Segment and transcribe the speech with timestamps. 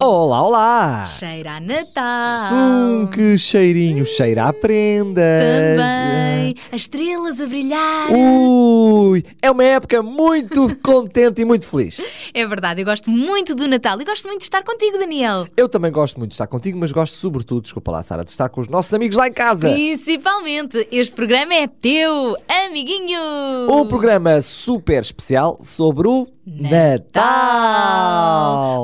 [0.00, 1.06] Olá, olá!
[1.06, 2.52] Cheira a Natal.
[2.52, 5.22] Hum, que cheirinho, cheira a prendas.
[5.76, 6.54] Também.
[6.72, 8.10] As estrelas a brilhar.
[8.10, 12.00] Ui, é uma época muito contente e muito feliz.
[12.34, 15.46] É verdade, eu gosto muito do Natal e gosto muito de estar contigo, Daniel.
[15.56, 18.48] Eu também gosto muito de estar contigo, mas gosto sobretudo, desculpa lá, Sara, de estar
[18.48, 19.70] com os nossos amigos lá em casa.
[19.70, 23.20] Principalmente, este programa é teu, amiguinho.
[23.70, 27.24] Um programa super especial sobre o Natal.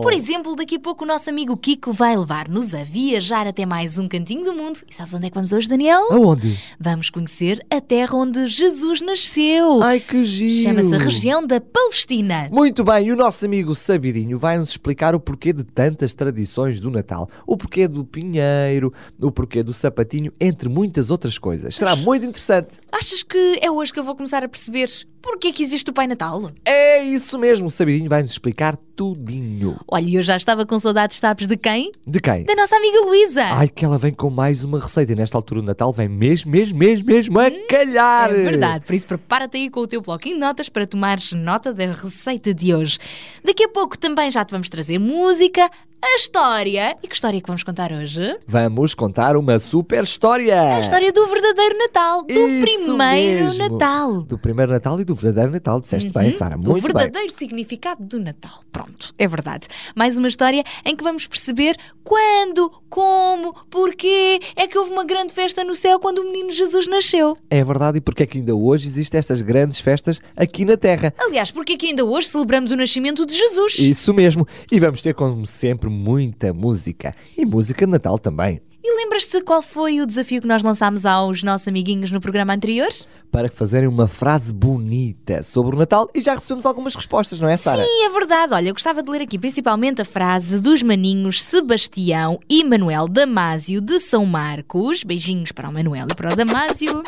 [0.00, 3.98] Por exemplo, daqui a pouco o nosso amigo Kiko vai levar-nos a viajar até mais
[3.98, 4.80] um cantinho do mundo.
[4.88, 6.10] E sabes onde é que vamos hoje, Daniel?
[6.10, 6.58] Aonde?
[6.80, 9.82] Vamos conhecer a terra onde Jesus nasceu.
[9.82, 10.62] Ai, que giro.
[10.62, 12.48] Chama-se a região da Palestina.
[12.50, 16.90] Muito bem, e o nosso amigo Sabidinho vai-nos explicar o porquê de tantas tradições do
[16.90, 17.28] Natal.
[17.46, 21.76] O porquê do pinheiro, o porquê do sapatinho, entre muitas outras coisas.
[21.76, 22.78] Será muito interessante.
[22.90, 24.88] Achas que é hoje que eu vou começar a perceber
[25.22, 26.50] porquê que existe o Pai Natal?
[26.64, 29.78] É isso mesmo, o Sabidinho vai-nos explicar tudinho.
[29.88, 31.90] Olha, eu já estava com saudades, sabes de quem?
[32.06, 32.44] De quem?
[32.44, 33.44] Da nossa amiga Luísa.
[33.44, 36.50] Ai, que ela vem com mais uma receita e nesta altura do Natal vem mesmo,
[36.50, 38.30] mesmo, mesmo, mesmo a calhar.
[38.30, 41.72] É verdade, por isso prepara-te aí com o teu bloquinho de notas para tomares nota
[41.72, 42.98] da receita de hoje.
[43.42, 45.70] Daqui a pouco também já te vamos trazer música,
[46.02, 46.96] a história.
[47.02, 48.38] E que história é que vamos contar hoje?
[48.46, 50.76] Vamos contar uma super história.
[50.76, 53.68] A história do verdadeiro Natal, do Isso primeiro mesmo.
[53.68, 54.22] Natal.
[54.22, 56.56] Do primeiro Natal e do verdadeiro Natal, disseste bem, Sara.
[56.56, 56.92] o Muito bem.
[56.92, 58.60] verdadeiro significado do Natal.
[58.72, 59.66] Pronto, é verdade.
[59.94, 65.32] Mais uma história em que vamos perceber quando, como, porquê é que houve uma grande
[65.32, 67.36] festa no céu quando o menino Jesus nasceu.
[67.48, 71.12] É verdade, e porque é que ainda hoje existem estas grandes festas aqui na Terra?
[71.18, 73.78] Aliás, porque é que ainda hoje celebramos o nascimento de Jesus?
[73.78, 74.46] Isso mesmo.
[74.70, 77.14] E vamos ter, como sempre, muita música.
[77.36, 78.60] E música de Natal também.
[78.82, 82.88] E lembras-te qual foi o desafio que nós lançámos aos nossos amiguinhos no programa anterior?
[83.30, 86.08] Para que fazerem uma frase bonita sobre o Natal.
[86.14, 87.84] E já recebemos algumas respostas, não é, Sara?
[87.84, 88.54] Sim, é verdade.
[88.54, 93.82] Olha, eu gostava de ler aqui principalmente a frase dos maninhos Sebastião e Manuel Damásio
[93.82, 95.04] de São Marcos.
[95.04, 97.02] Beijinhos para o Manuel e para o Damásio.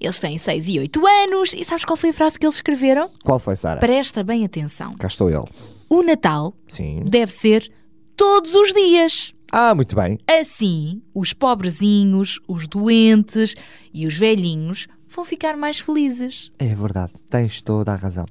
[0.00, 1.54] Eles têm 6 e 8 anos.
[1.54, 3.10] E sabes qual foi a frase que eles escreveram?
[3.24, 3.80] Qual foi, Sara?
[3.80, 4.92] Presta bem atenção.
[4.94, 5.44] Cá estou eu.
[5.88, 7.02] O Natal Sim.
[7.04, 7.68] deve ser
[8.16, 9.34] todos os dias.
[9.54, 10.18] Ah, muito bem.
[10.26, 13.54] Assim, os pobrezinhos, os doentes
[13.92, 16.50] e os velhinhos vão ficar mais felizes.
[16.58, 17.12] É verdade.
[17.30, 18.24] Tens toda a razão.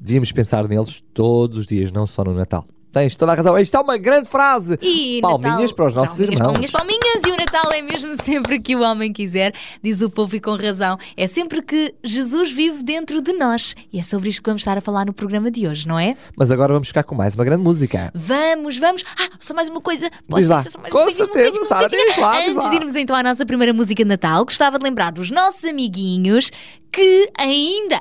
[0.00, 2.64] Devíamos pensar neles todos os dias, não só no Natal.
[2.98, 3.58] Tens toda a razão.
[3.58, 4.78] Isto é uma grande frase.
[4.82, 6.52] E Palminhas Natal- para os nossos palminhas, irmãos.
[6.52, 10.34] Palminhas, palminhas, e o Natal é mesmo sempre que o homem quiser, diz o povo
[10.34, 10.98] e com razão.
[11.16, 13.74] É sempre que Jesus vive dentro de nós.
[13.92, 16.16] E é sobre isto que vamos estar a falar no programa de hoje, não é?
[16.36, 18.10] Mas agora vamos ficar com mais uma grande música.
[18.14, 19.04] Vamos, vamos.
[19.18, 20.10] Ah, só mais uma coisa.
[20.28, 20.58] Posso Diz lá.
[20.58, 22.70] dizer só mais Com um certeza, um Sara, diz lá, diz Antes lá.
[22.70, 26.50] de irmos então à nossa primeira música de Natal, gostava de lembrar dos nossos amiguinhos
[26.90, 28.00] que ainda,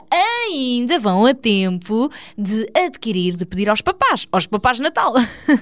[0.49, 5.13] ainda vão a tempo de adquirir, de pedir aos papás, aos papás de Natal,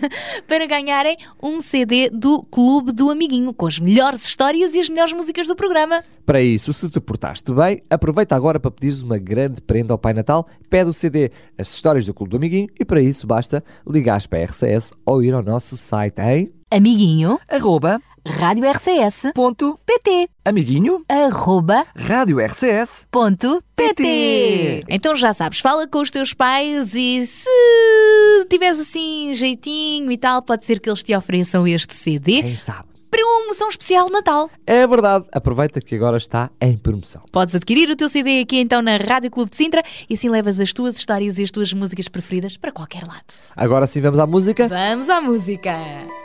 [0.47, 5.13] para ganharem um CD do Clube do Amiguinho, com as melhores histórias e as melhores
[5.13, 6.03] músicas do programa.
[6.25, 10.13] Para isso, se te portaste bem, aproveita agora para pedires uma grande prenda ao Pai
[10.13, 14.27] Natal, pede o CD As Histórias do Clube do Amiguinho e para isso basta ligares
[14.27, 17.39] para a RCS ou ir ao nosso site em Amiguinho,
[18.25, 24.83] arroba Rádio RCS, ponto PT, amiguinho arroba, rádio RCS ponto, PT.
[24.89, 27.47] Então já sabes, fala com os teus pais e se
[28.49, 32.41] tiveres assim jeitinho e tal, pode ser que eles te ofereçam este CD.
[32.41, 32.89] Quem sabe?
[33.11, 34.49] Promoção especial Natal.
[34.67, 37.21] É verdade, aproveita que agora está em promoção.
[37.31, 40.59] Podes adquirir o teu CD aqui então na Rádio Clube de Sintra e assim levas
[40.59, 43.43] as tuas histórias e as tuas músicas preferidas para qualquer lado.
[43.55, 44.67] Agora sim vamos à música.
[44.67, 46.24] Vamos à música!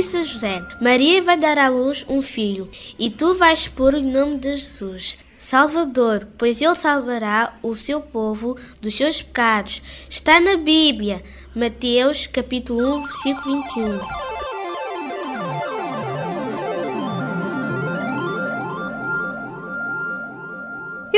[0.00, 4.38] Disse José: Maria vai dar à luz um filho, e tu vais pôr o nome
[4.38, 5.18] de Jesus.
[5.36, 9.82] Salvador, pois ele salvará o seu povo dos seus pecados.
[10.08, 11.22] Está na Bíblia,
[11.54, 14.29] Mateus capítulo 1, versículo 21.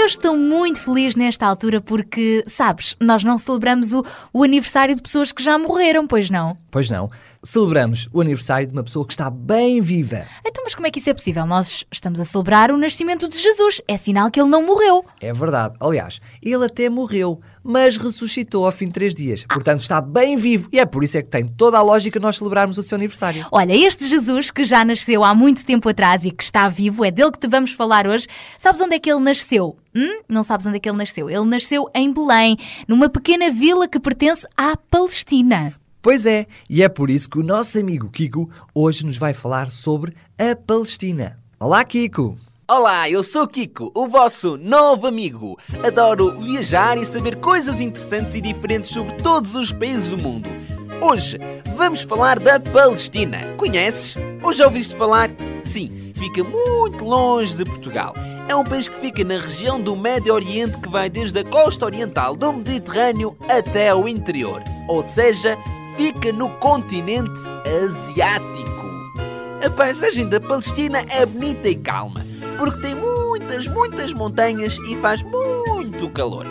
[0.02, 5.00] Eu estou muito feliz nesta altura porque, sabes, nós não celebramos o, o aniversário de
[5.00, 6.56] pessoas que já morreram, pois não?
[6.72, 7.08] Pois não.
[7.40, 10.24] Celebramos o aniversário de uma pessoa que está bem viva.
[10.44, 11.46] Então, mas como é que isso é possível?
[11.46, 13.80] Nós estamos a celebrar o nascimento de Jesus.
[13.86, 15.04] É sinal que ele não morreu.
[15.20, 15.76] É verdade.
[15.78, 19.44] Aliás, ele até morreu, mas ressuscitou ao fim de três dias.
[19.48, 20.68] Portanto, está bem vivo.
[20.72, 23.46] E é por isso é que tem toda a lógica nós celebrarmos o seu aniversário.
[23.50, 27.10] Olha, este Jesus que já nasceu há muito tempo atrás e que está vivo, é
[27.10, 28.26] dele que te vamos falar hoje.
[28.58, 29.76] Sabes onde é que ele nasceu?
[29.94, 30.22] Hum?
[30.28, 31.28] Não sabes onde é que ele nasceu?
[31.28, 32.56] Ele nasceu em Belém,
[32.88, 35.74] numa pequena vila que pertence à Palestina.
[36.00, 39.70] Pois é, e é por isso que o nosso amigo Kiko hoje nos vai falar
[39.70, 41.38] sobre a Palestina.
[41.60, 42.36] Olá, Kiko!
[42.68, 45.58] Olá, eu sou Kiko, o vosso novo amigo.
[45.84, 50.48] Adoro viajar e saber coisas interessantes e diferentes sobre todos os países do mundo.
[51.00, 51.38] Hoje
[51.74, 53.52] vamos falar da Palestina.
[53.56, 54.16] Conheces?
[54.42, 55.30] Ou já ouviste falar?
[55.64, 58.14] Sim, fica muito longe de Portugal.
[58.48, 61.84] É um país que fica na região do Médio Oriente que vai desde a costa
[61.84, 64.62] oriental do Mediterrâneo até ao interior.
[64.88, 65.58] Ou seja,
[65.96, 67.32] fica no continente
[67.84, 68.72] asiático.
[69.64, 72.20] A paisagem da Palestina é bonita e calma,
[72.58, 76.46] porque tem muitas, muitas montanhas e faz muito calor.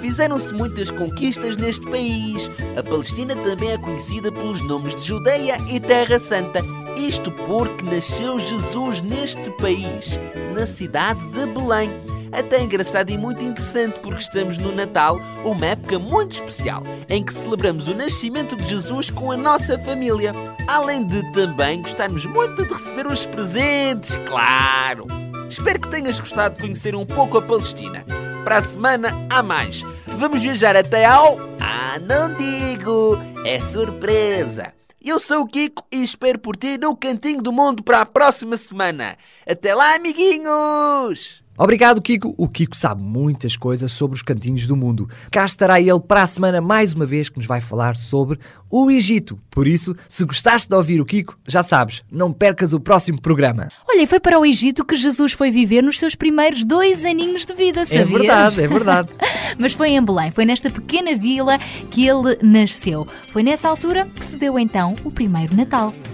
[0.00, 2.50] Fizeram-se muitas conquistas neste país.
[2.76, 6.60] A Palestina também é conhecida pelos nomes de Judeia e Terra Santa.
[6.96, 10.20] Isto porque nasceu Jesus neste país,
[10.54, 11.90] na cidade de Belém.
[12.34, 17.32] Até engraçado e muito interessante porque estamos no Natal, uma época muito especial, em que
[17.32, 20.32] celebramos o nascimento de Jesus com a nossa família.
[20.66, 25.23] Além de também gostarmos muito de receber os presentes, claro!
[25.54, 28.04] Espero que tenhas gostado de conhecer um pouco a Palestina.
[28.42, 29.82] Para a semana há mais.
[30.04, 31.38] Vamos viajar até ao.
[31.60, 33.16] Ah, não digo!
[33.46, 34.74] É surpresa!
[35.00, 38.56] Eu sou o Kiko e espero por ti no Cantinho do Mundo para a próxima
[38.56, 39.16] semana.
[39.48, 41.43] Até lá, amiguinhos!
[41.56, 42.34] Obrigado, Kiko.
[42.36, 45.08] O Kiko sabe muitas coisas sobre os cantinhos do mundo.
[45.30, 48.90] Cá estará ele para a semana mais uma vez que nos vai falar sobre o
[48.90, 49.38] Egito.
[49.50, 53.68] Por isso, se gostaste de ouvir o Kiko, já sabes, não percas o próximo programa.
[53.88, 57.46] Olha, e foi para o Egito que Jesus foi viver nos seus primeiros dois aninhos
[57.46, 58.02] de vida, sabias?
[58.02, 59.08] É verdade, é verdade.
[59.56, 61.58] Mas foi em Belém, foi nesta pequena vila
[61.90, 63.06] que ele nasceu.
[63.32, 65.92] Foi nessa altura que se deu então o primeiro Natal.
[65.92, 66.13] É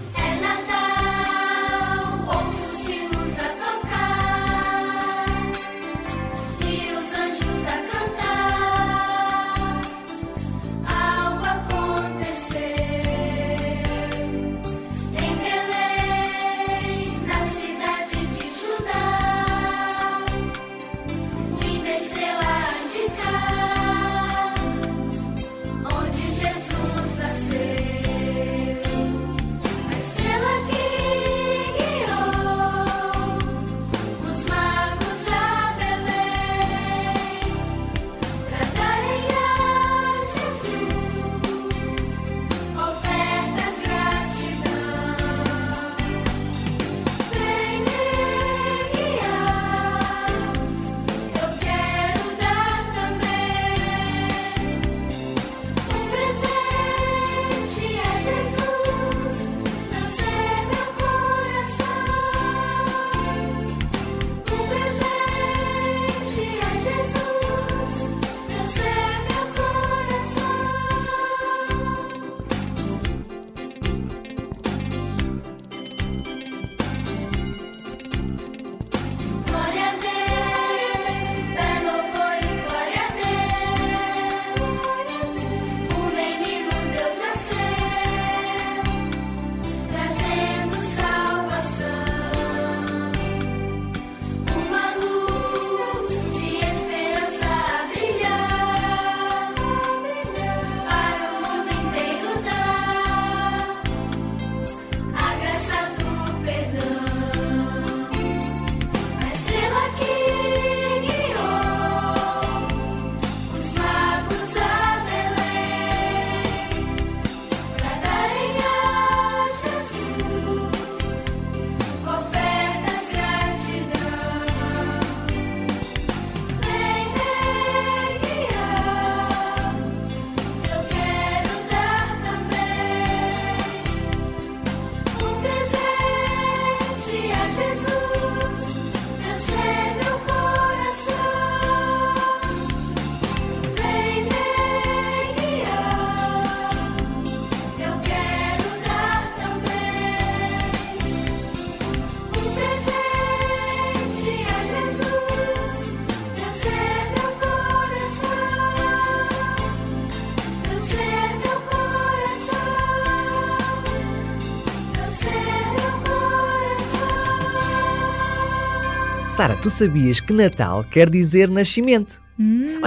[169.41, 172.21] Sara, tu sabias que Natal quer dizer nascimento?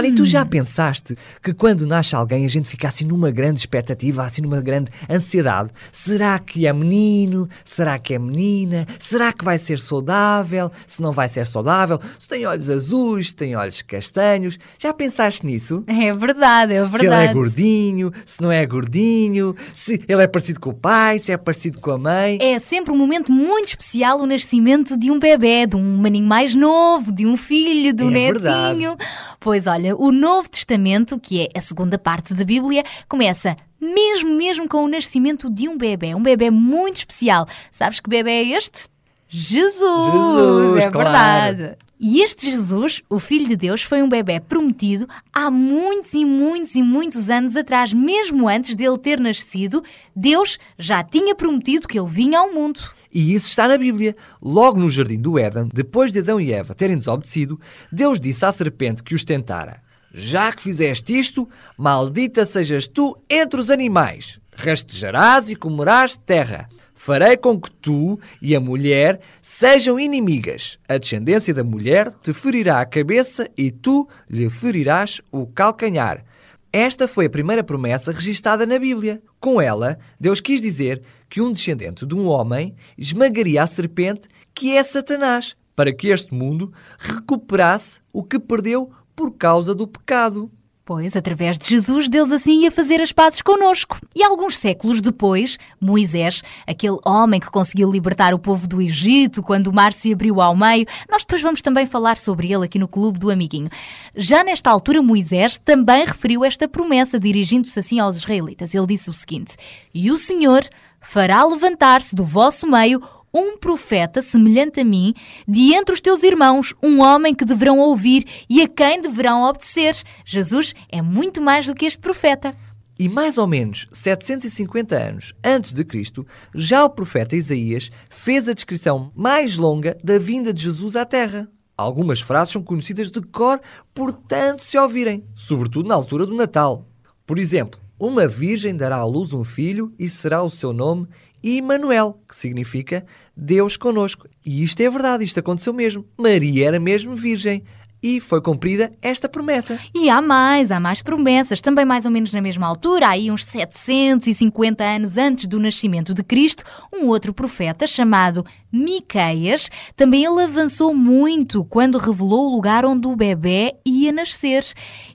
[0.05, 0.07] Hum.
[0.07, 3.59] Olha, e tu já pensaste que quando nasce alguém a gente fica assim numa grande
[3.59, 5.71] expectativa, assim numa grande ansiedade?
[5.91, 7.49] Será que é menino?
[7.63, 8.85] Será que é menina?
[8.99, 10.71] Será que vai ser saudável?
[10.85, 11.99] Se não vai ser saudável?
[12.19, 14.57] Se tem olhos azuis, se tem olhos castanhos?
[14.77, 15.83] Já pensaste nisso?
[15.87, 16.99] É verdade, é verdade.
[16.99, 21.19] Se ele é gordinho, se não é gordinho, se ele é parecido com o pai,
[21.19, 22.37] se é parecido com a mãe.
[22.41, 26.53] É sempre um momento muito especial o nascimento de um bebê, de um maninho mais
[26.53, 28.95] novo, de um filho, de um É netinho.
[29.39, 34.67] Pois olha, o Novo Testamento, que é a segunda parte da Bíblia, começa mesmo mesmo
[34.67, 37.45] com o nascimento de um bebê, um bebê muito especial.
[37.71, 38.87] Sabes que bebê é este?
[39.27, 40.13] Jesus!
[40.13, 41.57] Jesus, é claro.
[41.57, 41.77] verdade.
[41.99, 46.75] E este Jesus, o Filho de Deus, foi um bebê prometido há muitos e muitos
[46.75, 49.81] e muitos anos atrás, mesmo antes dele ter nascido.
[50.15, 52.81] Deus já tinha prometido que ele vinha ao mundo.
[53.13, 54.13] E isso está na Bíblia.
[54.41, 57.59] Logo no jardim do Éden, depois de Adão e Eva terem desobedecido,
[57.89, 59.81] Deus disse à serpente que os tentara:
[60.17, 61.45] Já que fizeste isto,
[61.77, 64.39] maldita sejas tu entre os animais.
[64.55, 66.69] Rastejarás e comerás terra.
[66.93, 70.79] Farei com que tu e a mulher sejam inimigas.
[70.87, 76.23] A descendência da mulher te ferirá a cabeça e tu lhe ferirás o calcanhar.
[76.71, 79.21] Esta foi a primeira promessa registada na Bíblia.
[79.37, 84.77] Com ela, Deus quis dizer que um descendente de um homem esmagaria a serpente, que
[84.77, 90.51] é Satanás, para que este mundo recuperasse o que perdeu por causa do pecado.
[90.87, 93.97] Pois, através de Jesus, Deus assim ia fazer as pazes connosco.
[94.13, 99.65] E alguns séculos depois, Moisés, aquele homem que conseguiu libertar o povo do Egito quando
[99.65, 102.87] o mar se abriu ao meio, nós depois vamos também falar sobre ele aqui no
[102.87, 103.67] Clube do Amiguinho.
[104.15, 108.75] Já nesta altura, Moisés também referiu esta promessa, dirigindo-se assim aos israelitas.
[108.75, 109.57] Ele disse o seguinte:
[109.91, 110.63] E o Senhor
[111.01, 113.01] fará levantar-se do vosso meio
[113.35, 115.13] um profeta semelhante a mim,
[115.45, 120.01] de entre os teus irmãos, um homem que deverão ouvir e a quem deverão obedecer.
[120.23, 122.55] Jesus é muito mais do que este profeta.
[122.97, 128.53] E mais ou menos 750 anos antes de Cristo, já o profeta Isaías fez a
[128.53, 131.49] descrição mais longa da vinda de Jesus à Terra.
[131.77, 133.59] Algumas frases são conhecidas de cor
[133.93, 136.87] por tanto se ouvirem, sobretudo na altura do Natal.
[137.27, 141.05] Por exemplo, uma virgem dará à luz um filho e será o seu nome
[141.45, 143.05] Immanuel, que significa
[143.37, 144.27] Deus conosco.
[144.43, 146.03] E isto é verdade, isto aconteceu mesmo.
[146.17, 147.63] Maria era mesmo virgem
[148.01, 149.79] e foi cumprida esta promessa.
[149.93, 153.43] E há mais, há mais promessas, também mais ou menos na mesma altura, aí uns
[153.45, 160.93] 750 anos antes do nascimento de Cristo, um outro profeta chamado Miqueias, também ele avançou
[160.93, 164.63] muito quando revelou o lugar onde o bebê ia nascer.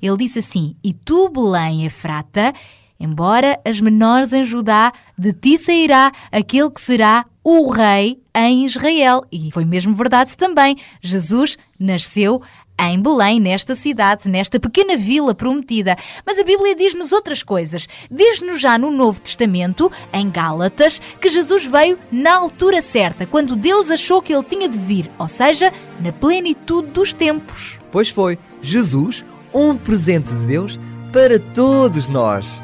[0.03, 2.53] Ele disse assim: "E tu, Belém Efrata,
[3.01, 9.25] embora as menores em Judá, de ti sairá aquele que será o rei em Israel."
[9.33, 10.77] E foi mesmo verdade também.
[11.03, 12.43] Jesus nasceu
[12.83, 15.97] em Belém, nesta cidade, nesta pequena vila prometida.
[16.25, 17.87] Mas a Bíblia diz-nos outras coisas.
[18.11, 23.91] Diz-nos já no Novo Testamento, em Gálatas, que Jesus veio na altura certa, quando Deus
[23.91, 27.79] achou que ele tinha de vir, ou seja, na plenitude dos tempos.
[27.93, 30.81] Pois foi, Jesus, um presente de Deus
[31.13, 32.63] para todos nós.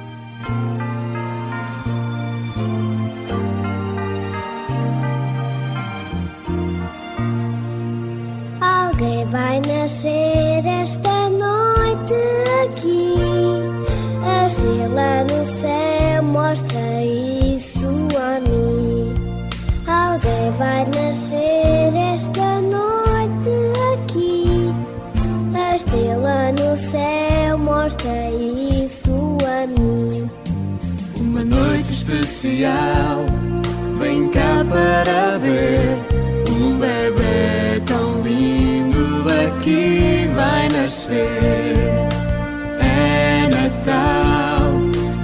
[8.60, 12.14] Alguém vai nascer esta noite
[12.64, 13.14] aqui.
[14.24, 19.12] A estrela no céu mostra isso a mim.
[19.88, 22.15] Alguém vai nascer esta
[32.06, 33.26] especial,
[33.98, 35.98] vem cá para ver
[36.50, 42.06] um bebê tão lindo aqui vai nascer.
[42.80, 44.72] É Natal,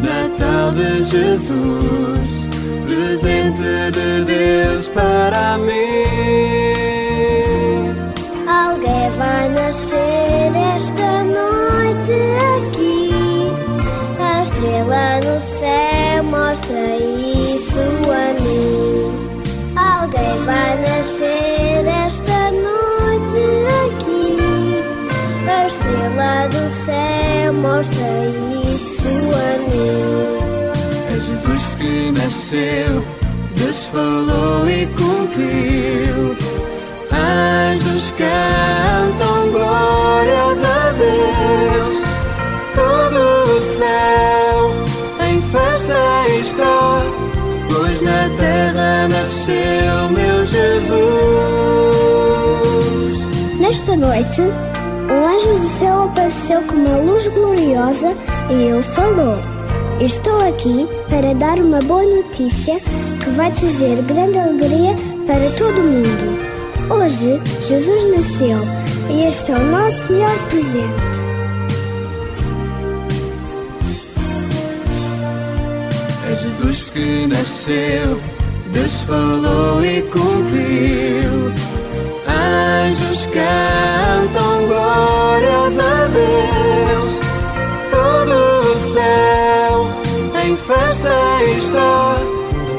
[0.00, 2.48] Natal de Jesus,
[2.84, 3.60] presente
[3.92, 6.61] de Deus para mim.
[32.22, 33.04] Nasceu,
[33.56, 36.36] Deus falou e cumpriu.
[37.10, 42.02] Anjos cantam glórias a Deus.
[42.74, 43.18] Todo
[43.50, 44.70] o céu
[45.28, 47.02] em festa está,
[47.68, 51.02] pois na terra nasceu meu Jesus.
[53.58, 54.42] Nesta noite,
[55.10, 58.14] um anjo do céu apareceu com uma luz gloriosa
[58.48, 59.38] e ele falou:
[60.00, 62.80] Estou aqui para dar uma boa notícia
[63.22, 64.96] que vai trazer grande alegria
[65.26, 66.40] para todo mundo.
[66.88, 68.58] Hoje, Jesus nasceu
[69.10, 70.88] e este é o nosso melhor presente.
[76.30, 78.18] É Jesus que nasceu,
[78.72, 81.52] Deus falou e cumpriu.
[82.26, 87.21] Anjos cantam glórias a Deus.
[91.72, 92.16] Está,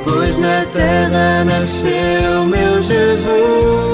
[0.03, 3.92] pois na terra nasceu meu Jesus.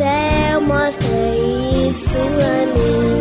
[0.00, 1.06] Céu mostra
[1.86, 3.20] isso a mim.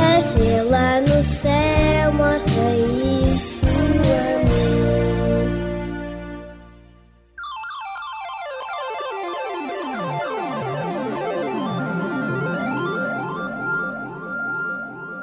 [0.00, 2.68] A estrela no céu mostra
[3.34, 4.62] isso a mim.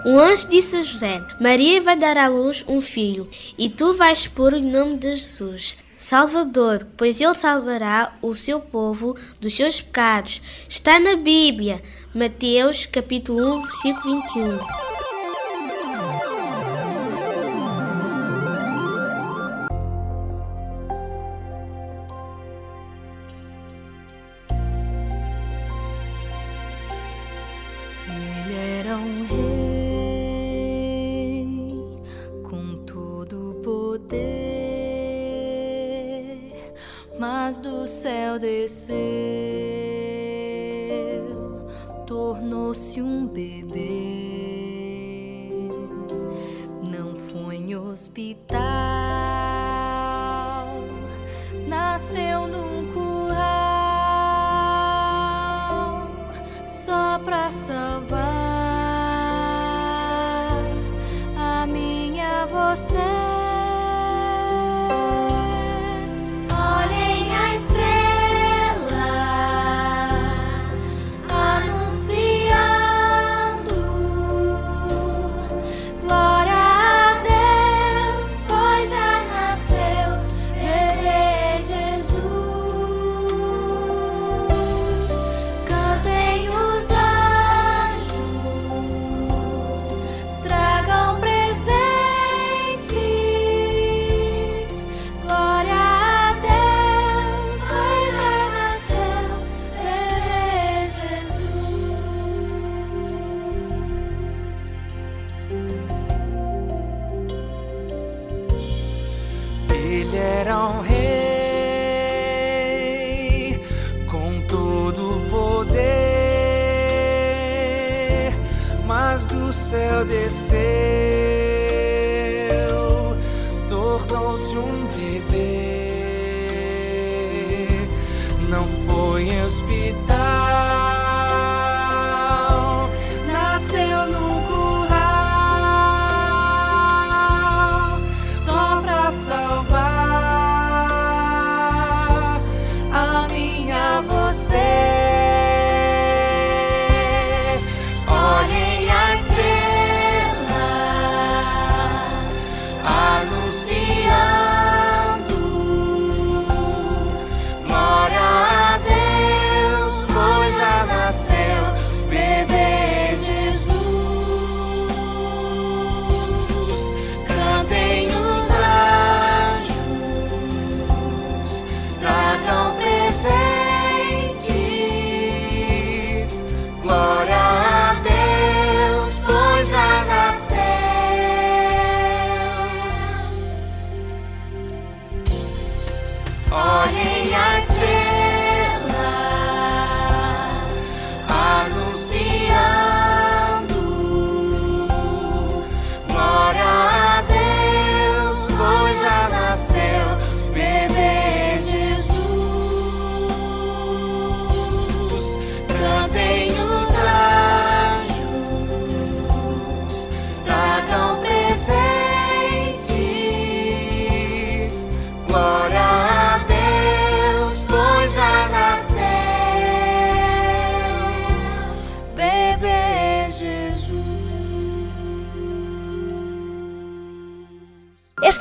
[0.06, 4.28] Um anjo disse a José: Maria vai dar à luz um filho, e tu vais
[4.28, 5.78] pôr o nome de Jesus.
[6.10, 10.42] Salvador, pois ele salvará o seu povo dos seus pecados.
[10.68, 11.84] Está na Bíblia,
[12.16, 14.60] Mateus capítulo 1, versículo 21.
[28.08, 30.10] Ele era um rei
[32.50, 34.39] com todo o poder,
[37.20, 38.88] mas do céu desceu,
[42.08, 43.90] tornou-se um bebê.
[46.90, 48.58] Não foi em hospital,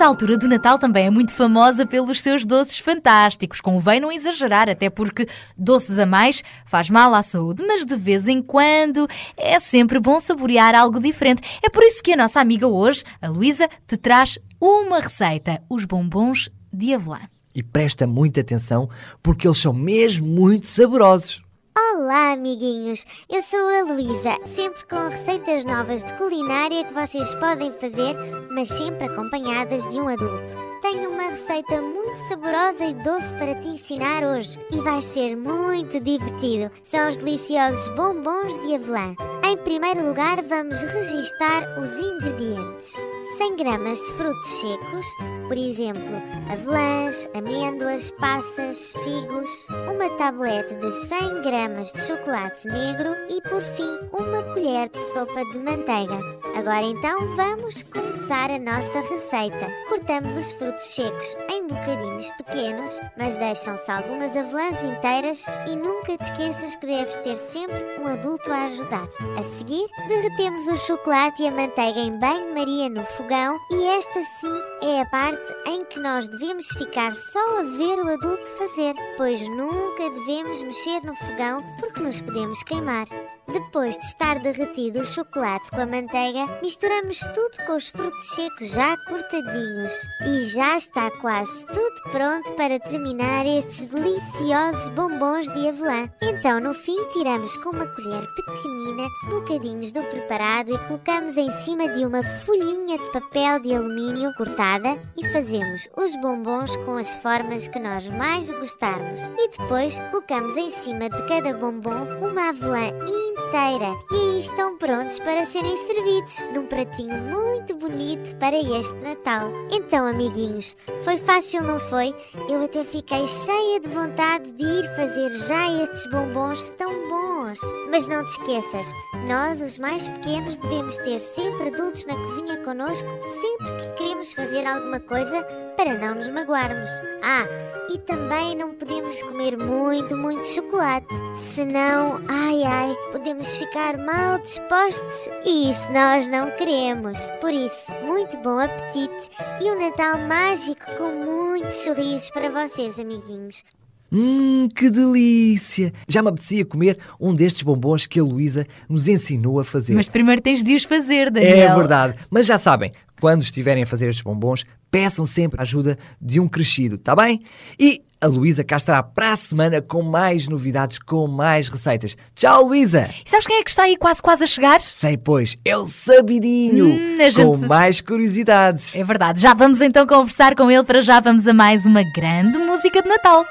[0.09, 3.61] altura do Natal também é muito famosa pelos seus doces fantásticos.
[3.61, 8.27] Convém não exagerar, até porque doces a mais faz mal à saúde, mas de vez
[8.27, 11.43] em quando é sempre bom saborear algo diferente.
[11.63, 15.85] É por isso que a nossa amiga hoje, a Luísa, te traz uma receita: os
[15.85, 17.21] bombons de avelã.
[17.55, 18.89] E presta muita atenção
[19.23, 21.43] porque eles são mesmo muito saborosos.
[21.81, 23.07] Olá, amiguinhos!
[23.31, 28.17] Eu sou a Luísa, sempre com receitas novas de culinária que vocês podem fazer,
[28.51, 30.57] mas sempre acompanhadas de um adulto.
[30.83, 36.01] Tenho uma receita muito saborosa e doce para te ensinar hoje e vai ser muito
[36.01, 36.69] divertido.
[36.83, 39.15] São os deliciosos bombons de avelã.
[39.45, 42.93] Em primeiro lugar, vamos registar os ingredientes.
[43.39, 45.07] 100 gramas de frutos secos,
[45.47, 46.21] por exemplo,
[46.51, 53.97] avelãs, amêndoas, passas, figos, uma tablete de 100 gramas de chocolate negro e, por fim,
[54.13, 56.19] uma colher de sopa de manteiga.
[56.57, 59.73] Agora então vamos começar a nossa receita.
[59.89, 66.25] Cortamos os frutos secos em bocadinhos pequenos, mas deixam-se algumas avelãs inteiras e nunca te
[66.25, 69.09] esqueças que deves ter sempre um adulto a ajudar.
[69.39, 74.63] A seguir, derretemos o chocolate e a manteiga em banho-maria no fogão e esta sim
[74.83, 79.47] é a parte em que nós devemos ficar só a ver o adulto fazer, pois
[79.51, 83.07] nunca devemos mexer no fogão porque nos podemos queimar.
[83.53, 88.71] Depois de estar derretido o chocolate com a manteiga, misturamos tudo com os frutos secos
[88.73, 89.93] já cortadinhos.
[90.27, 96.11] E já está quase tudo pronto para terminar estes deliciosos bombons de avelã.
[96.21, 101.89] Então, no fim, tiramos com uma colher pequenina bocadinhos do preparado e colocamos em cima
[101.89, 107.67] de uma folhinha de papel de alumínio cortada e fazemos os bombons com as formas
[107.67, 109.21] que nós mais gostarmos.
[109.39, 112.93] E depois colocamos em cima de cada bombom uma avelã
[113.39, 113.48] Thank you.
[113.49, 119.51] Inteira e estão prontos para serem servidos num pratinho muito bonito para este Natal.
[119.73, 122.15] Então, amiguinhos, foi fácil, não foi?
[122.49, 127.59] Eu até fiquei cheia de vontade de ir fazer já estes bombons tão bons.
[127.91, 128.93] Mas não te esqueças,
[129.27, 133.09] nós, os mais pequenos, devemos ter sempre adultos na cozinha connosco
[133.41, 135.43] sempre que queremos fazer alguma coisa
[135.75, 136.91] para não nos magoarmos.
[137.23, 137.47] Ah,
[137.91, 141.09] e também não podemos comer muito, muito chocolate,
[141.55, 147.19] senão, ai ai, podemos ficar mal dispostos e isso nós não queremos.
[147.41, 153.65] Por isso, muito bom apetite e um Natal mágico com muitos sorrisos para vocês, amiguinhos.
[154.11, 155.93] Hum, que delícia!
[156.09, 159.95] Já me apetecia comer um destes bombons que a Luísa nos ensinou a fazer.
[159.95, 161.71] Mas primeiro tens de os fazer, Daniel.
[161.71, 162.19] É verdade.
[162.31, 166.49] Mas já sabem, quando estiverem a fazer estes bombons, peçam sempre a ajuda de um
[166.49, 167.43] crescido, tá bem?
[167.79, 172.17] E a Luísa cá estará para a semana com mais novidades, com mais receitas.
[172.35, 173.09] Tchau, Luísa!
[173.25, 174.81] E sabes quem é que está aí quase quase a chegar?
[174.81, 178.95] Sei, pois, é o Sabidinho, Hum, a com gente- mais curiosidades.
[178.95, 180.85] É verdade, já vamos então conversar com ele.
[180.85, 183.45] Para já vamos a mais uma grande música de Natal.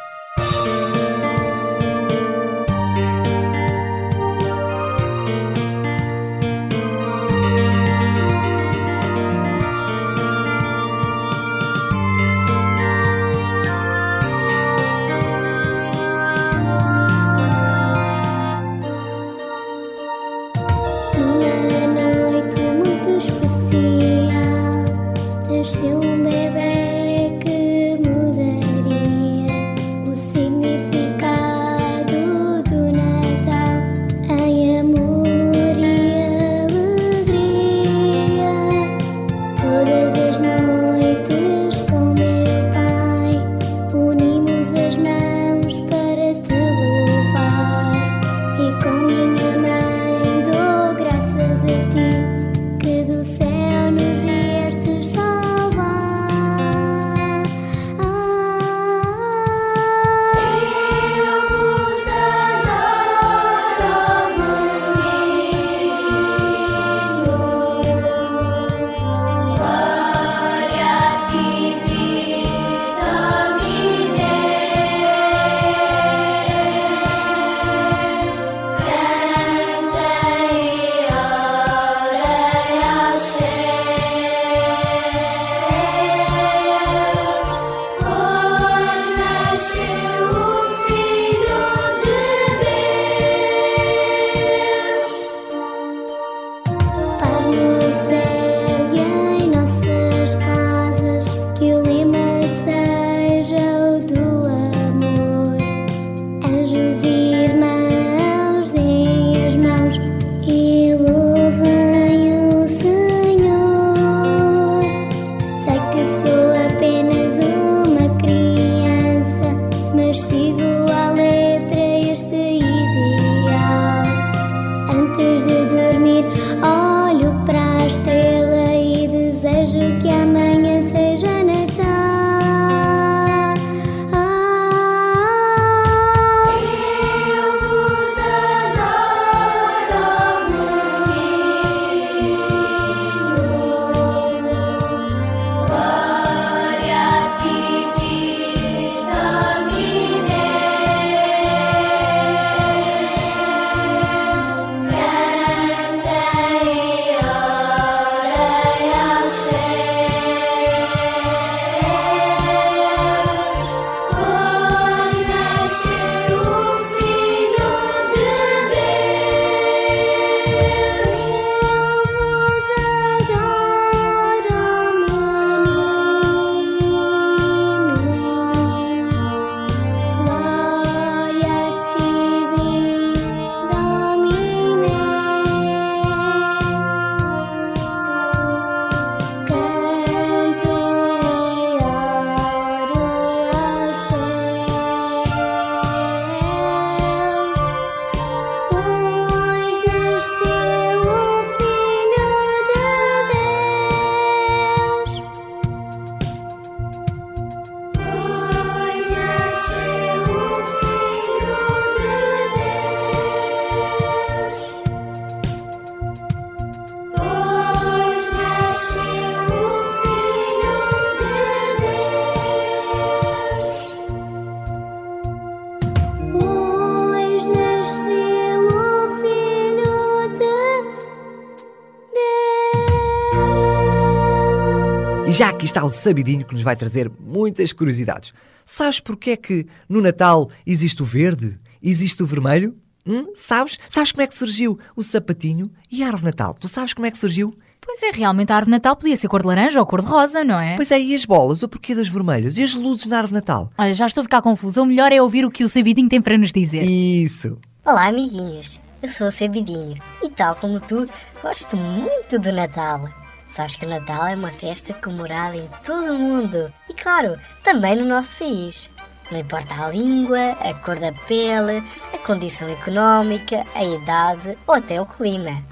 [235.38, 238.34] Já aqui está o Sabidinho que nos vai trazer muitas curiosidades.
[238.66, 241.60] Sabes porque é que no Natal existe o verde?
[241.80, 242.76] Existe o vermelho?
[243.06, 243.32] Hum?
[243.36, 243.78] Sabes?
[243.88, 246.56] Sabes como é que surgiu o sapatinho e a árvore Natal?
[246.56, 247.54] Tu sabes como é que surgiu?
[247.80, 250.44] Pois é, realmente a árvore Natal podia ser cor de laranja ou cor de rosa,
[250.44, 250.76] não é?
[250.76, 251.62] Pois é, e as bolas?
[251.62, 252.58] O porquê das vermelhas?
[252.58, 253.72] E as luzes na árvore Natal?
[253.78, 254.82] Olha, já estou a ficar confusa.
[254.82, 256.82] O melhor é ouvir o que o Sabidinho tem para nos dizer.
[256.82, 257.60] Isso!
[257.86, 258.80] Olá, amiguinhos.
[259.04, 261.06] Eu sou o Sabidinho e, tal como tu,
[261.44, 263.27] gosto muito do Natal.
[263.58, 267.96] Sabes que o Natal é uma festa comemorada em todo o mundo e, claro, também
[267.96, 268.88] no nosso país.
[269.32, 275.02] Não importa a língua, a cor da pele, a condição económica, a idade ou até
[275.02, 275.66] o clima.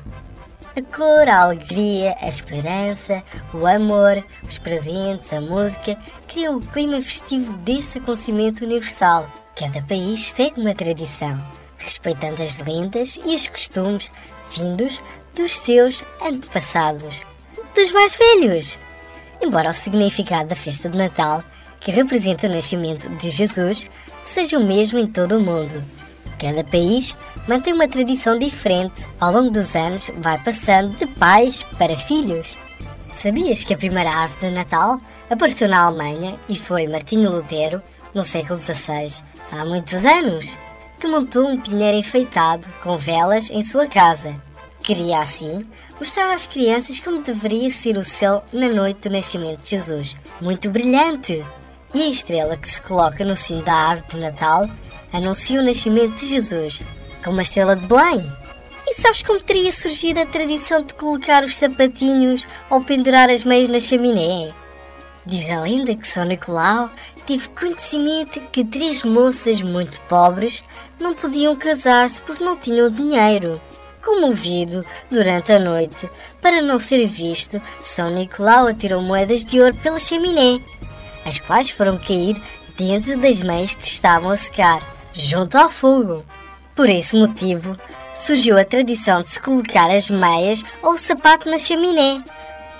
[0.75, 5.95] A cor, a alegria, a esperança, o amor, os presentes, a música
[6.27, 9.31] criam o clima festivo deste acontecimento universal.
[9.55, 11.37] Cada país segue uma tradição,
[11.77, 14.09] respeitando as lendas e os costumes
[14.57, 15.03] vindos
[15.35, 17.21] dos seus antepassados,
[17.75, 18.79] dos mais velhos.
[19.41, 21.43] Embora o significado da festa de Natal,
[21.79, 23.85] que representa o nascimento de Jesus,
[24.23, 25.83] seja o mesmo em todo o mundo.
[26.39, 27.15] Cada país
[27.47, 29.05] mantém uma tradição diferente.
[29.19, 32.57] Ao longo dos anos, vai passando de pais para filhos.
[33.11, 37.81] Sabias que a primeira árvore de Natal apareceu na Alemanha e foi Martinho Lutero,
[38.13, 40.57] no século XVI, há muitos anos,
[40.99, 44.35] que montou um pinheiro enfeitado com velas em sua casa.
[44.85, 45.65] Queria assim
[45.99, 50.69] mostrar às crianças como deveria ser o céu na noite do nascimento de Jesus, muito
[50.69, 51.43] brilhante.
[51.91, 54.69] E a estrela que se coloca no cimo da árvore de Natal
[55.11, 56.81] anuncia o nascimento de Jesus,
[57.23, 58.31] como a estrela de Belém.
[58.85, 63.69] E sabes como teria surgido a tradição de colocar os sapatinhos ou pendurar as meias
[63.69, 64.53] na chaminé?
[65.25, 66.91] Diz a lenda que São Nicolau
[67.25, 70.63] teve conhecimento que três moças muito pobres
[70.99, 73.59] não podiam casar-se porque não tinham dinheiro.
[74.05, 76.07] Comovido durante a noite,
[76.39, 80.61] para não ser visto, São Nicolau atirou moedas de ouro pela chaminé,
[81.25, 82.39] as quais foram cair
[82.77, 84.79] dentro das meias que estavam a secar,
[85.11, 86.23] junto ao fogo.
[86.75, 87.75] Por esse motivo,
[88.13, 92.23] surgiu a tradição de se colocar as meias ou o sapato na chaminé,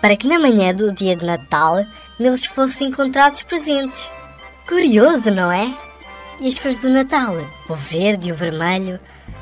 [0.02, 1.84] para que na manhã do dia de Natal
[2.20, 4.12] neles fossem encontrados presentes.
[4.68, 5.74] Curioso, não é?
[6.40, 7.34] E as cores do Natal,
[7.68, 9.00] o verde e o vermelho,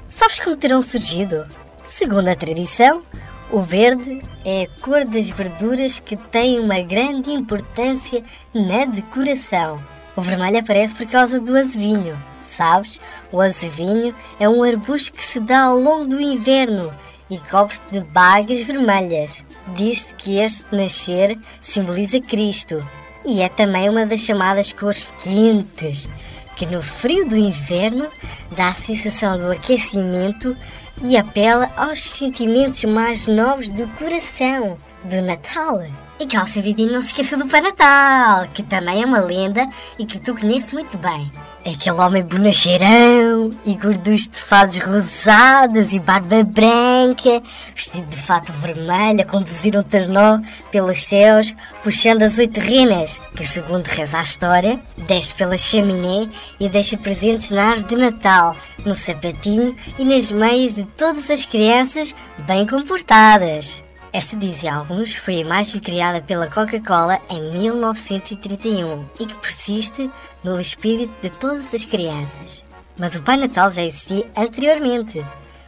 [0.08, 1.46] sabes como terão surgido?
[1.86, 3.04] Segundo a tradição,
[3.52, 9.84] o verde é a cor das verduras que tem uma grande importância na decoração.
[10.16, 12.22] O vermelho aparece por causa do azevinho.
[12.42, 13.00] Sabes?
[13.32, 16.94] O azevinho é um arbusto que se dá ao longo do inverno
[17.30, 19.44] e cobre-se de bagas vermelhas.
[19.76, 22.86] Diz-se que este nascer simboliza Cristo
[23.26, 26.08] e é também uma das chamadas cores quentes,
[26.56, 28.08] que no frio do inverno
[28.52, 30.56] dá a sensação do aquecimento
[31.02, 35.82] e apela aos sentimentos mais novos do coração, do Natal.
[36.20, 39.20] E que ao seu vidinho não se esqueça do Pai Natal, que também é uma
[39.20, 41.32] lenda e que tu conheces muito bem.
[41.66, 47.42] Aquele homem bonacheirão e gorducho de fases rosadas e barba branca,
[47.74, 50.40] vestido de fato vermelho, a conduzir um ternó
[50.72, 56.70] pelos céus, puxando as oito renas, que segundo reza a história, desce pela chaminé e
[56.70, 62.14] deixa presentes na árvore de Natal, no sapatinho e nas meias de todas as crianças
[62.40, 63.84] bem comportadas.
[64.14, 70.08] Esta, dizem alguns, foi a imagem criada pela Coca-Cola em 1931 e que persiste
[70.44, 72.64] no espírito de todas as crianças.
[73.00, 75.26] Mas o Pai Natal já existia anteriormente.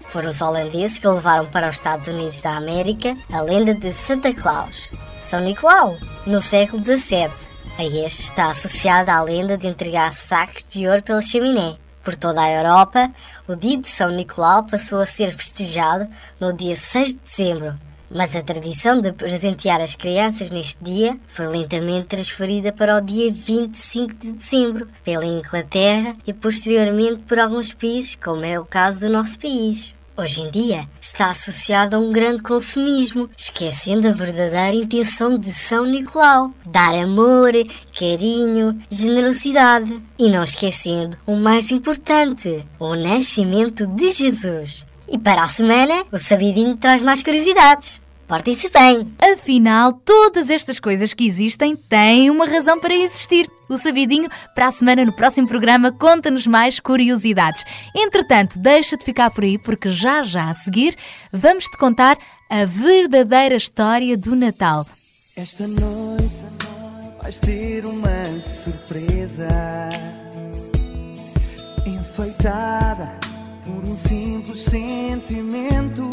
[0.09, 4.31] Foram os holandeses que levaram para os Estados Unidos da América a lenda de Santa
[4.31, 4.91] Claus,
[5.23, 7.31] São Nicolau, no século XVII.
[7.79, 11.77] A este está associada a lenda de entregar sacos de ouro pela chaminé.
[12.03, 13.11] Por toda a Europa,
[13.47, 16.07] o dia de São Nicolau passou a ser festejado
[16.39, 17.75] no dia 6 de dezembro,
[18.09, 23.31] mas a tradição de presentear as crianças neste dia foi lentamente transferida para o dia
[23.31, 29.09] 25 de dezembro pela Inglaterra e posteriormente por alguns países, como é o caso do
[29.11, 29.95] nosso país.
[30.17, 35.85] Hoje em dia está associado a um grande consumismo, esquecendo a verdadeira intenção de São
[35.85, 37.51] Nicolau: dar amor,
[37.97, 44.85] carinho, generosidade e não esquecendo o mais importante: o nascimento de Jesus.
[45.07, 48.01] E para a semana, o Sabidinho traz mais curiosidades.
[48.27, 49.13] Portem-se bem!
[49.19, 53.47] Afinal, todas estas coisas que existem têm uma razão para existir.
[53.69, 57.63] O Sabidinho, para a semana, no próximo programa, conta-nos mais curiosidades.
[57.95, 60.95] Entretanto, deixa-te ficar por aí, porque já já a seguir
[61.31, 62.17] vamos-te contar
[62.49, 64.85] a verdadeira história do Natal.
[65.37, 66.45] Esta noite
[67.21, 69.47] vais ter uma surpresa
[71.85, 73.34] enfeitada
[73.65, 76.07] por um simples sentimento.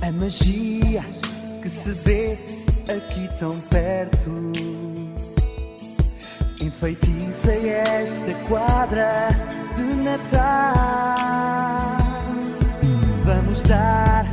[0.00, 1.04] A magia
[1.62, 2.38] que se vê
[2.88, 4.52] aqui tão perto.
[6.60, 9.28] Enfeitiça esta quadra
[9.76, 11.14] de Natal.
[13.24, 14.24] Vamos dar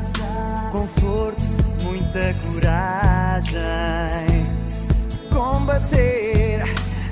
[0.71, 1.43] conforto,
[1.83, 3.59] muita coragem.
[5.31, 6.63] Combater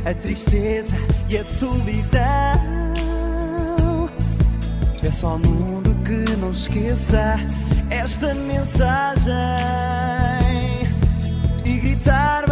[0.05, 0.95] a tristeza
[1.30, 2.78] e a solidão.
[5.02, 7.36] Peço ao mundo que não esqueça
[7.89, 9.34] esta mensagem.
[11.64, 12.49] E gritar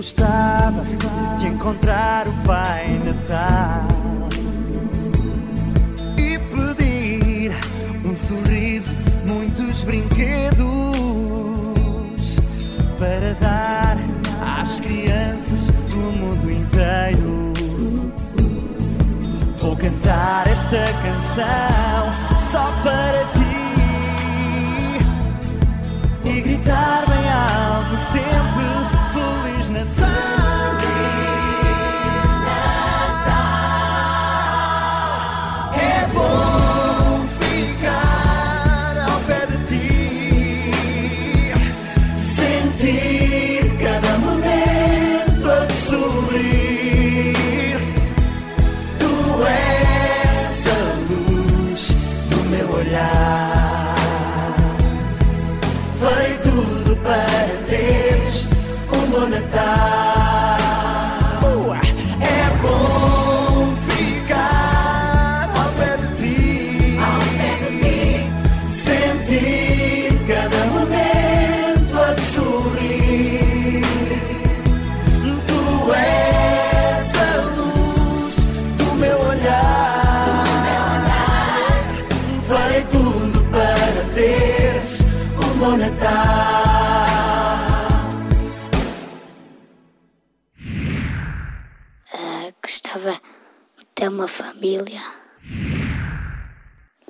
[0.00, 0.82] gostava
[1.38, 3.86] de encontrar o Pai Natal
[6.16, 7.52] e pedir
[8.02, 8.94] um sorriso,
[9.26, 10.56] muitos brinquedos
[12.98, 13.98] para dar
[14.58, 17.52] às crianças do mundo inteiro.
[19.58, 21.79] Vou cantar esta canção
[94.80, 95.02] família.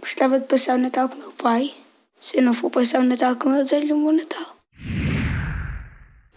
[0.01, 1.73] Gostava de passar o Natal com meu pai.
[2.21, 4.57] Se eu não for passar o Natal com ele, desejo um bom Natal.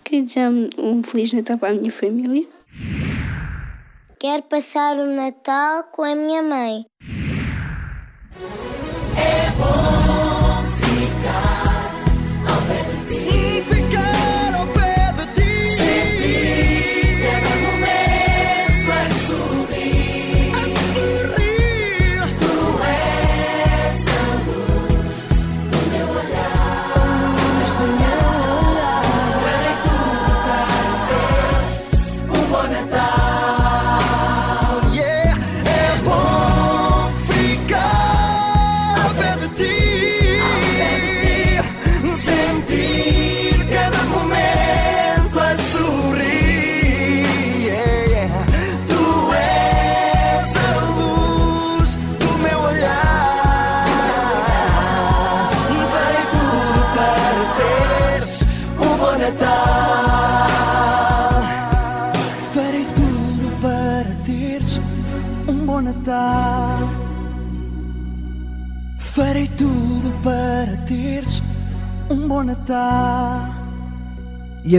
[0.03, 2.47] Queria desejar um Feliz Natal para a minha família.
[4.19, 6.85] Quero passar o Natal com a minha mãe.
[9.13, 9.82] Ficar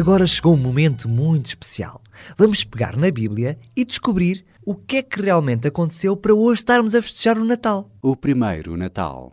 [0.05, 2.03] agora chegou um momento muito especial.
[2.37, 6.95] Vamos pegar na Bíblia e descobrir o que é que realmente aconteceu para hoje estarmos
[6.95, 7.91] a festejar o Natal.
[8.03, 9.33] O primeiro Natal.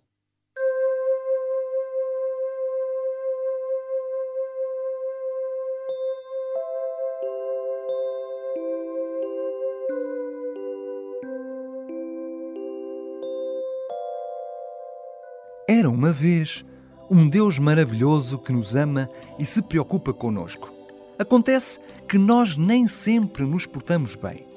[15.68, 16.64] Era uma vez
[17.12, 20.72] um Deus maravilhoso que nos ama e se preocupa conosco.
[21.20, 24.48] Acontece que nós nem sempre nos portamos bem.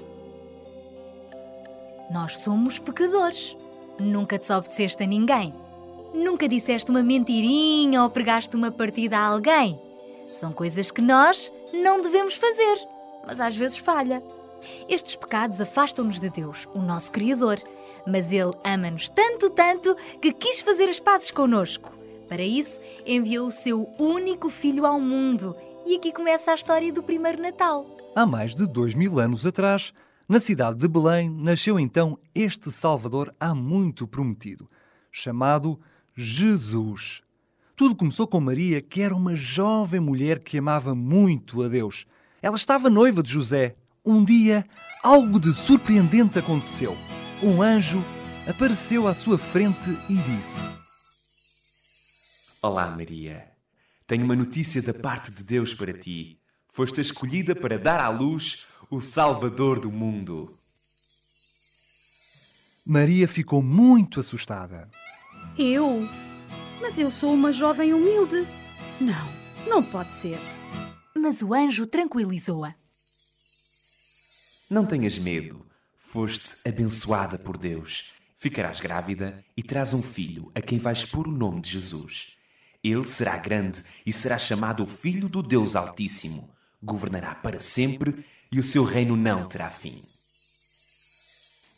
[2.12, 3.56] Nós somos pecadores.
[3.98, 5.52] Nunca desobedeceste a ninguém.
[6.14, 9.76] Nunca disseste uma mentirinha ou pregaste uma partida a alguém.
[10.38, 12.86] São coisas que nós não devemos fazer,
[13.26, 14.22] mas às vezes falha.
[14.88, 17.60] Estes pecados afastam-nos de Deus, o nosso Criador,
[18.06, 22.03] mas Ele ama-nos tanto, tanto que quis fazer as pazes connosco,
[22.34, 25.54] Para isso, enviou o seu único filho ao mundo.
[25.86, 27.86] E aqui começa a história do primeiro Natal.
[28.12, 29.92] Há mais de dois mil anos atrás,
[30.28, 34.68] na cidade de Belém, nasceu então este Salvador há muito prometido,
[35.12, 35.78] chamado
[36.16, 37.22] Jesus.
[37.76, 42.04] Tudo começou com Maria, que era uma jovem mulher que amava muito a Deus.
[42.42, 43.76] Ela estava noiva de José.
[44.04, 44.66] Um dia,
[45.04, 46.96] algo de surpreendente aconteceu.
[47.40, 48.02] Um anjo
[48.44, 50.83] apareceu à sua frente e disse:
[52.66, 53.46] Olá, Maria.
[54.06, 56.40] Tenho uma notícia da parte de Deus para ti.
[56.70, 60.50] Foste escolhida para dar à luz o Salvador do mundo.
[62.86, 64.90] Maria ficou muito assustada.
[65.58, 66.08] Eu?
[66.80, 68.48] Mas eu sou uma jovem humilde.
[68.98, 69.28] Não,
[69.68, 70.38] não pode ser.
[71.14, 72.74] Mas o anjo tranquilizou-a.
[74.70, 75.66] Não tenhas medo.
[75.98, 78.14] Foste abençoada por Deus.
[78.38, 82.33] Ficarás grávida e terás um filho a quem vais pôr o nome de Jesus.
[82.84, 86.50] Ele será grande e será chamado o Filho do Deus Altíssimo.
[86.82, 88.22] Governará para sempre
[88.52, 90.02] e o seu reino não terá fim.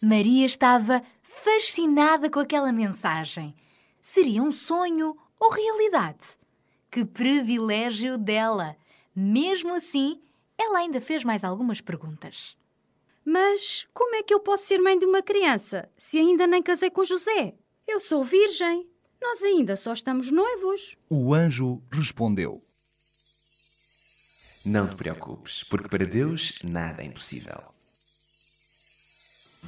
[0.02, 3.54] Maria estava fascinada com aquela mensagem.
[4.02, 6.36] Seria um sonho ou realidade?
[6.90, 8.76] Que privilégio dela!
[9.14, 10.20] Mesmo assim,
[10.58, 12.56] ela ainda fez mais algumas perguntas.
[13.24, 16.90] Mas como é que eu posso ser mãe de uma criança se ainda nem casei
[16.90, 17.54] com José?
[17.86, 18.88] Eu sou virgem.
[19.20, 20.96] Nós ainda só estamos noivos.
[21.08, 22.60] O anjo respondeu:
[24.64, 27.62] Não te preocupes, porque para Deus nada é impossível.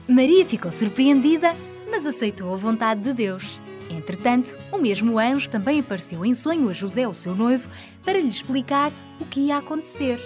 [0.08, 1.54] Maria ficou surpreendida,
[1.90, 3.58] mas aceitou a vontade de Deus.
[3.90, 7.68] Entretanto, o mesmo anjo também apareceu em sonho a José, o seu noivo,
[8.04, 10.20] para lhe explicar o que ia acontecer.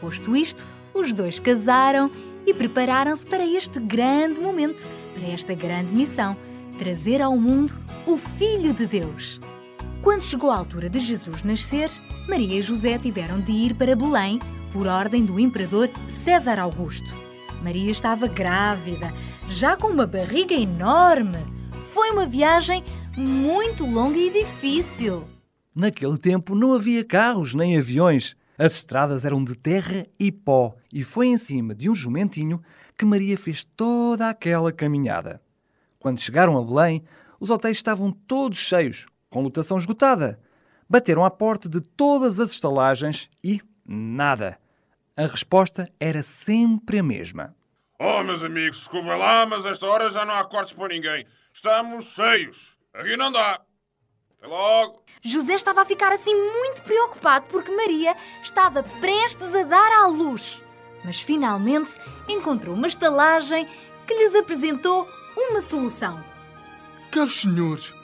[0.00, 2.10] Posto isto, os dois casaram
[2.46, 6.36] e prepararam-se para este grande momento, para esta grande missão
[6.78, 9.40] trazer ao mundo o Filho de Deus.
[10.02, 11.90] Quando chegou a altura de Jesus nascer,
[12.28, 14.38] Maria e José tiveram de ir para Belém
[14.72, 17.06] por ordem do imperador César Augusto.
[17.62, 19.12] Maria estava grávida,
[19.48, 21.38] já com uma barriga enorme.
[21.92, 22.84] Foi uma viagem
[23.16, 25.24] muito longa e difícil.
[25.74, 28.36] Naquele tempo não havia carros nem aviões.
[28.58, 32.62] As estradas eram de terra e pó, e foi em cima de um jumentinho
[32.96, 35.40] que Maria fez toda aquela caminhada.
[36.06, 37.02] Quando chegaram a Belém,
[37.40, 40.38] os hotéis estavam todos cheios, com lotação esgotada.
[40.88, 44.56] Bateram à porta de todas as estalagens e nada.
[45.16, 47.56] A resposta era sempre a mesma.
[47.98, 51.26] Oh, meus amigos, desculpem lá, mas esta hora já não há quartos para ninguém.
[51.52, 52.78] Estamos cheios.
[52.94, 53.60] Aqui não dá.
[54.38, 55.02] Até logo.
[55.22, 60.62] José estava a ficar assim muito preocupado porque Maria estava prestes a dar à luz.
[61.04, 61.90] Mas finalmente
[62.28, 63.66] encontrou uma estalagem
[64.06, 65.04] que lhes apresentou
[65.36, 66.22] uma solução.
[67.10, 67.94] Caros senhores,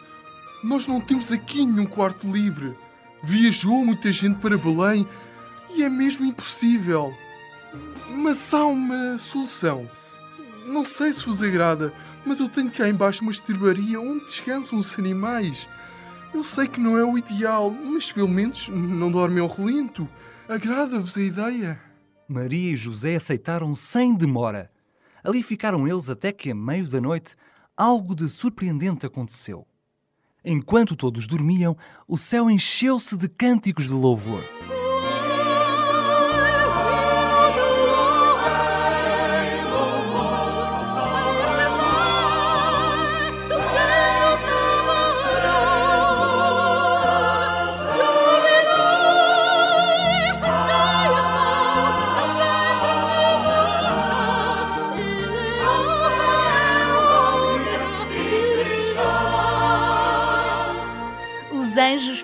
[0.63, 2.77] nós não temos aqui nenhum quarto livre.
[3.23, 5.07] Viajou muita gente para Belém
[5.71, 7.15] e é mesmo impossível.
[8.09, 9.91] Mas há uma solução.
[10.67, 11.93] Não sei se vos agrada,
[12.25, 15.69] mas eu tenho cá embaixo uma estrebaria onde descansam os animais.
[16.33, 20.09] Eu sei que não é o ideal, mas pelo menos não dormem ao relento.
[20.49, 21.81] Agrada-vos a ideia?
[22.29, 24.72] Maria e José aceitaram sem demora.
[25.23, 27.37] Ali ficaram eles até que, a meio da noite,
[27.77, 29.67] algo de surpreendente aconteceu.
[30.45, 31.77] Enquanto todos dormiam,
[32.09, 34.43] o céu encheu-se de cânticos de louvor.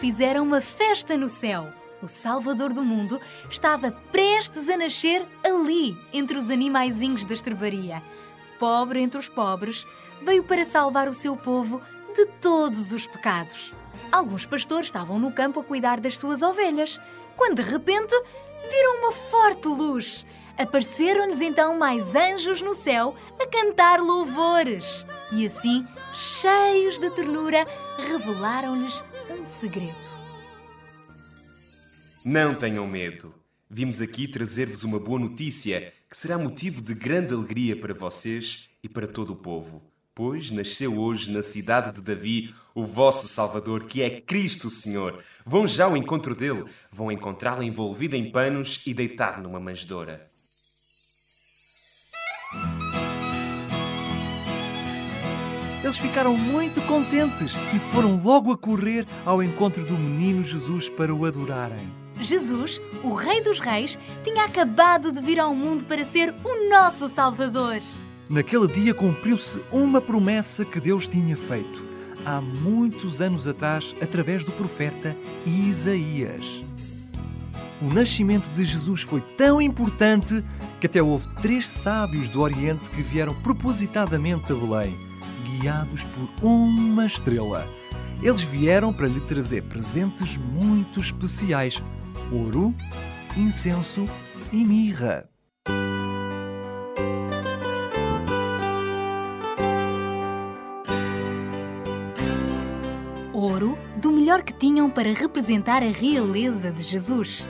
[0.09, 1.69] Fizeram uma festa no céu.
[2.03, 8.03] O Salvador do mundo estava prestes a nascer ali, entre os animaizinhos da estrebaria.
[8.59, 9.87] Pobre entre os pobres,
[10.23, 11.83] veio para salvar o seu povo
[12.17, 13.75] de todos os pecados.
[14.11, 16.99] Alguns pastores estavam no campo a cuidar das suas ovelhas,
[17.37, 18.19] quando de repente
[18.71, 20.25] viram uma forte luz.
[20.57, 25.05] Apareceram-lhes então mais anjos no céu a cantar louvores.
[25.31, 27.67] E assim, cheios de ternura,
[27.99, 29.03] revelaram-lhes
[29.61, 30.09] segredo.
[32.25, 33.35] Não tenham medo.
[33.71, 38.89] Vimos aqui trazer-vos uma boa notícia que será motivo de grande alegria para vocês e
[38.89, 39.83] para todo o povo.
[40.15, 45.23] Pois nasceu hoje na cidade de Davi o vosso Salvador, que é Cristo Senhor.
[45.45, 50.27] Vão já ao encontro dele, vão encontrá-lo envolvido em panos e deitado numa manjedoura.
[55.89, 61.15] Eles ficaram muito contentes e foram logo a correr ao encontro do menino Jesus para
[61.15, 61.89] o adorarem.
[62.21, 67.09] Jesus, o Rei dos Reis, tinha acabado de vir ao mundo para ser o nosso
[67.09, 67.81] Salvador.
[68.29, 71.89] Naquele dia cumpriu-se uma promessa que Deus tinha feito
[72.23, 75.17] há muitos anos atrás através do profeta
[75.47, 76.63] Isaías.
[77.81, 80.45] O nascimento de Jesus foi tão importante
[80.81, 85.08] que até houve três sábios do Oriente que vieram propositadamente a Belém,
[85.59, 87.67] guiados por uma estrela.
[88.23, 91.83] Eles vieram para lhe trazer presentes muito especiais:
[92.33, 92.75] ouro,
[93.37, 94.07] incenso
[94.53, 95.29] e mirra.
[103.33, 107.45] Ouro, do melhor que tinham para representar a realeza de Jesus.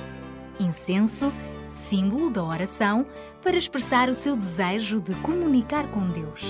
[0.61, 1.32] Incenso,
[1.70, 3.06] símbolo da oração,
[3.49, 6.42] para expressar o seu desejo de comunicar com Deus.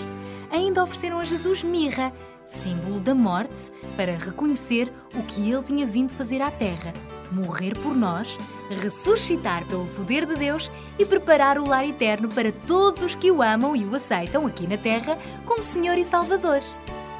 [0.50, 2.12] Ainda ofereceram a Jesus mirra,
[2.44, 6.92] símbolo da morte, para reconhecer o que ele tinha vindo fazer à terra:
[7.30, 8.36] morrer por nós,
[8.68, 13.42] ressuscitar pelo poder de Deus e preparar o lar eterno para todos os que o
[13.42, 16.60] amam e o aceitam aqui na terra como Senhor e Salvador.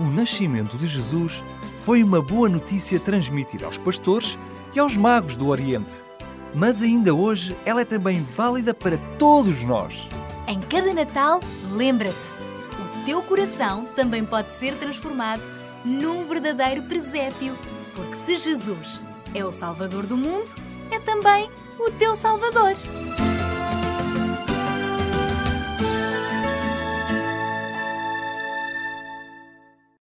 [0.01, 1.41] O nascimento de Jesus
[1.85, 4.37] foi uma boa notícia transmitida aos pastores
[4.75, 6.08] e aos magos do Oriente.
[6.55, 10.09] Mas ainda hoje ela é também válida para todos nós.
[10.47, 11.41] Em cada Natal,
[11.73, 15.43] lembra-te: o teu coração também pode ser transformado
[15.85, 17.57] num verdadeiro presépio.
[17.95, 19.01] Porque se Jesus
[19.35, 20.51] é o Salvador do mundo,
[20.91, 22.75] é também o teu Salvador.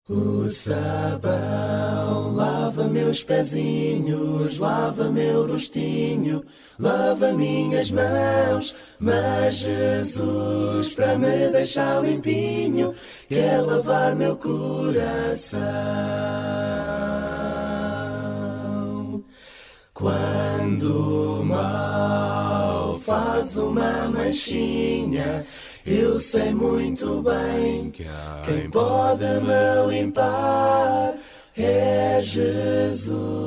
[0.06, 6.44] O sabão lava meus pezinhos, lava meu rostinho,
[6.78, 8.74] lava minhas mãos.
[8.98, 12.94] Mas Jesus, para me deixar limpinho,
[13.30, 15.64] quer lavar meu coração.
[19.94, 25.46] Quando o mal faz uma manchinha,
[25.86, 28.06] eu sei muito bem que
[28.44, 31.14] quem pode me limpar
[31.56, 33.44] é Jesus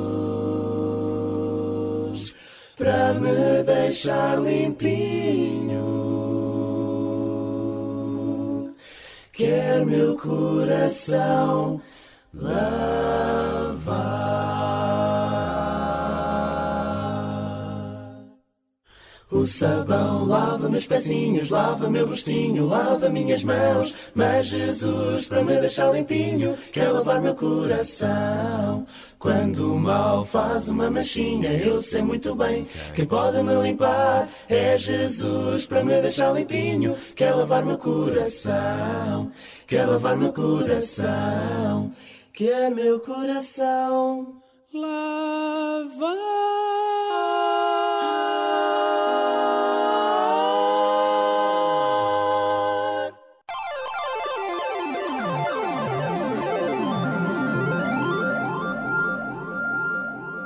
[2.76, 5.88] para me deixar limpinho.
[9.32, 11.80] Quer meu coração
[12.32, 13.48] lavar.
[19.30, 23.94] O sabão lava meus pezinhos, lava meu rostinho, lava minhas mãos.
[24.14, 28.86] Mas Jesus, para me deixar limpinho, quer lavar meu coração.
[29.18, 34.78] Quando o mal faz uma manchinha, eu sei muito bem quem pode me limpar é
[34.78, 39.30] Jesus, para me deixar limpinho, quer lavar meu coração,
[39.66, 41.92] quer lavar meu coração,
[42.32, 44.40] quer meu coração
[44.72, 46.16] lavar.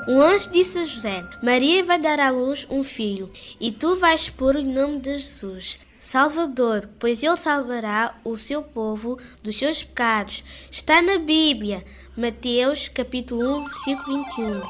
[0.09, 3.31] Um anjo disse a José: Maria vai dar à luz um filho,
[3.61, 5.79] e tu vais pôr o nome de Jesus.
[6.01, 10.45] Salvador, pois ele salvará o seu povo dos seus pecados.
[10.69, 11.85] Está na Bíblia,
[12.17, 14.63] Mateus capítulo 1, versículo 21.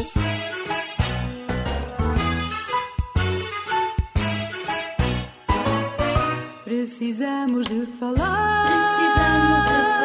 [6.63, 8.66] Precisamos de falar.
[8.68, 10.05] Precisamos de falar